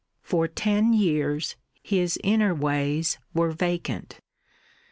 For 0.23 0.47
ten 0.47 0.93
years 0.93 1.57
his 1.83 2.17
inner 2.23 2.55
ways 2.55 3.19
were 3.35 3.51
vacant. 3.51 4.19